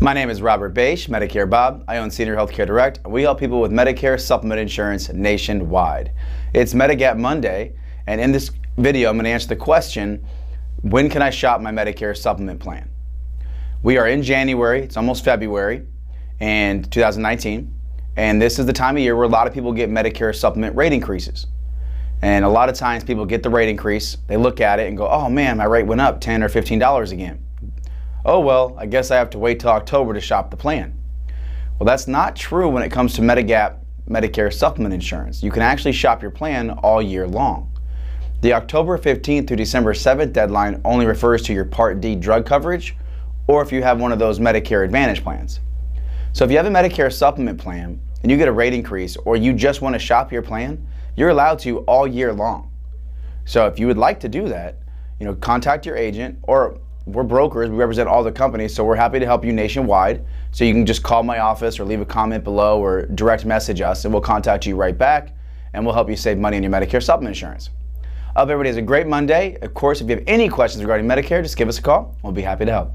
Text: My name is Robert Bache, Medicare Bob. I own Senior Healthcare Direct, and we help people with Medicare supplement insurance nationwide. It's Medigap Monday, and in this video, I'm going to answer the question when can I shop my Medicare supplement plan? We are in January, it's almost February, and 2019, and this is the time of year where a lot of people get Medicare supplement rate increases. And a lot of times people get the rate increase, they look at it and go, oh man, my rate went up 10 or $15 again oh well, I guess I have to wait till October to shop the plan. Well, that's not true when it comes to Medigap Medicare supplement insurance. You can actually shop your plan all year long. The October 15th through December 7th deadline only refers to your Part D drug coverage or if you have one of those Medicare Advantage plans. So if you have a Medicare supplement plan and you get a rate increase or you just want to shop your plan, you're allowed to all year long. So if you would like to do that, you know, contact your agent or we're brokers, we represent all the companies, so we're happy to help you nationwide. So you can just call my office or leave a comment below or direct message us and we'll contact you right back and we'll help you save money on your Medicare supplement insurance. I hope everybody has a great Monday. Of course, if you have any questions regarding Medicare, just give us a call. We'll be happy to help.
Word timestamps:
My 0.00 0.12
name 0.12 0.30
is 0.30 0.40
Robert 0.40 0.74
Bache, 0.74 1.08
Medicare 1.08 1.50
Bob. 1.50 1.82
I 1.88 1.96
own 1.96 2.08
Senior 2.08 2.36
Healthcare 2.36 2.68
Direct, 2.68 3.00
and 3.02 3.12
we 3.12 3.22
help 3.22 3.40
people 3.40 3.60
with 3.60 3.72
Medicare 3.72 4.18
supplement 4.20 4.60
insurance 4.60 5.12
nationwide. 5.12 6.12
It's 6.54 6.72
Medigap 6.72 7.18
Monday, 7.18 7.72
and 8.06 8.20
in 8.20 8.30
this 8.30 8.52
video, 8.76 9.10
I'm 9.10 9.16
going 9.16 9.24
to 9.24 9.30
answer 9.30 9.48
the 9.48 9.56
question 9.56 10.24
when 10.82 11.10
can 11.10 11.20
I 11.20 11.30
shop 11.30 11.60
my 11.60 11.72
Medicare 11.72 12.16
supplement 12.16 12.60
plan? 12.60 12.88
We 13.82 13.98
are 13.98 14.06
in 14.06 14.22
January, 14.22 14.82
it's 14.82 14.96
almost 14.96 15.24
February, 15.24 15.84
and 16.38 16.88
2019, 16.92 17.74
and 18.14 18.40
this 18.40 18.60
is 18.60 18.66
the 18.66 18.72
time 18.72 18.96
of 18.96 19.02
year 19.02 19.16
where 19.16 19.26
a 19.26 19.28
lot 19.28 19.48
of 19.48 19.52
people 19.52 19.72
get 19.72 19.90
Medicare 19.90 20.32
supplement 20.32 20.76
rate 20.76 20.92
increases. 20.92 21.48
And 22.22 22.44
a 22.44 22.48
lot 22.48 22.68
of 22.68 22.76
times 22.76 23.02
people 23.02 23.26
get 23.26 23.42
the 23.42 23.50
rate 23.50 23.68
increase, 23.68 24.16
they 24.28 24.36
look 24.36 24.60
at 24.60 24.78
it 24.78 24.86
and 24.86 24.96
go, 24.96 25.08
oh 25.08 25.28
man, 25.28 25.56
my 25.56 25.64
rate 25.64 25.86
went 25.86 26.00
up 26.00 26.20
10 26.20 26.44
or 26.44 26.48
$15 26.48 27.10
again 27.10 27.44
oh 28.28 28.40
well, 28.40 28.76
I 28.78 28.84
guess 28.84 29.10
I 29.10 29.16
have 29.16 29.30
to 29.30 29.38
wait 29.38 29.58
till 29.58 29.70
October 29.70 30.12
to 30.12 30.20
shop 30.20 30.50
the 30.50 30.56
plan. 30.56 30.94
Well, 31.78 31.86
that's 31.86 32.06
not 32.06 32.36
true 32.36 32.68
when 32.68 32.82
it 32.82 32.92
comes 32.92 33.14
to 33.14 33.22
Medigap 33.22 33.78
Medicare 34.06 34.52
supplement 34.52 34.92
insurance. 34.92 35.42
You 35.42 35.50
can 35.50 35.62
actually 35.62 35.92
shop 35.92 36.20
your 36.20 36.30
plan 36.30 36.70
all 36.70 37.00
year 37.00 37.26
long. 37.26 37.72
The 38.42 38.52
October 38.52 38.98
15th 38.98 39.48
through 39.48 39.56
December 39.56 39.94
7th 39.94 40.34
deadline 40.34 40.80
only 40.84 41.06
refers 41.06 41.42
to 41.44 41.54
your 41.54 41.64
Part 41.64 42.02
D 42.02 42.14
drug 42.14 42.44
coverage 42.44 42.94
or 43.46 43.62
if 43.62 43.72
you 43.72 43.82
have 43.82 43.98
one 43.98 44.12
of 44.12 44.18
those 44.18 44.38
Medicare 44.38 44.84
Advantage 44.84 45.24
plans. 45.24 45.60
So 46.34 46.44
if 46.44 46.50
you 46.50 46.58
have 46.58 46.66
a 46.66 46.70
Medicare 46.70 47.10
supplement 47.10 47.58
plan 47.58 47.98
and 48.22 48.30
you 48.30 48.36
get 48.36 48.46
a 48.46 48.52
rate 48.52 48.74
increase 48.74 49.16
or 49.16 49.36
you 49.36 49.54
just 49.54 49.80
want 49.80 49.94
to 49.94 49.98
shop 49.98 50.30
your 50.30 50.42
plan, 50.42 50.86
you're 51.16 51.30
allowed 51.30 51.58
to 51.60 51.78
all 51.80 52.06
year 52.06 52.34
long. 52.34 52.70
So 53.46 53.66
if 53.66 53.78
you 53.78 53.86
would 53.86 53.96
like 53.96 54.20
to 54.20 54.28
do 54.28 54.48
that, 54.48 54.80
you 55.18 55.24
know, 55.24 55.34
contact 55.34 55.86
your 55.86 55.96
agent 55.96 56.38
or 56.42 56.78
we're 57.08 57.22
brokers, 57.22 57.70
we 57.70 57.76
represent 57.76 58.08
all 58.08 58.22
the 58.22 58.32
companies, 58.32 58.74
so 58.74 58.84
we're 58.84 58.96
happy 58.96 59.18
to 59.18 59.26
help 59.26 59.44
you 59.44 59.52
nationwide. 59.52 60.24
So 60.52 60.64
you 60.64 60.72
can 60.72 60.86
just 60.86 61.02
call 61.02 61.22
my 61.22 61.38
office 61.38 61.78
or 61.78 61.84
leave 61.84 62.00
a 62.00 62.06
comment 62.06 62.44
below 62.44 62.82
or 62.82 63.06
direct 63.06 63.44
message 63.44 63.80
us 63.80 64.04
and 64.04 64.12
we'll 64.12 64.22
contact 64.22 64.66
you 64.66 64.76
right 64.76 64.96
back 64.96 65.32
and 65.72 65.84
we'll 65.84 65.94
help 65.94 66.08
you 66.08 66.16
save 66.16 66.38
money 66.38 66.56
on 66.56 66.62
your 66.62 66.72
Medicare 66.72 67.02
supplement 67.02 67.36
insurance. 67.36 67.70
I 68.36 68.40
hope 68.40 68.50
everybody 68.50 68.68
has 68.68 68.76
a 68.76 68.82
great 68.82 69.06
Monday. 69.06 69.58
Of 69.62 69.74
course, 69.74 70.00
if 70.00 70.08
you 70.08 70.16
have 70.16 70.24
any 70.26 70.48
questions 70.48 70.82
regarding 70.82 71.06
Medicare, 71.06 71.42
just 71.42 71.56
give 71.56 71.68
us 71.68 71.78
a 71.78 71.82
call. 71.82 72.16
We'll 72.22 72.32
be 72.32 72.42
happy 72.42 72.64
to 72.64 72.72
help. 72.72 72.92